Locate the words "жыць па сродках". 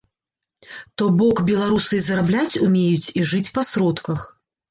3.35-4.19